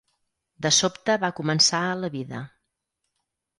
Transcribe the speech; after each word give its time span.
De 0.65 0.71
sobte 0.77 1.17
va 1.25 1.31
començar 1.41 1.83
a 1.91 2.01
la 2.01 2.11
vida. 2.17 2.43